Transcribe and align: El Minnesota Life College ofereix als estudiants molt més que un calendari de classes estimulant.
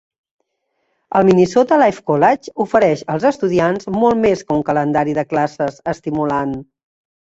El 1.19 1.25
Minnesota 1.27 1.77
Life 1.81 2.01
College 2.11 2.55
ofereix 2.65 3.03
als 3.15 3.27
estudiants 3.33 3.89
molt 3.99 4.21
més 4.25 4.43
que 4.49 4.57
un 4.59 4.65
calendari 4.71 5.15
de 5.19 5.27
classes 5.35 5.79
estimulant. 5.95 6.57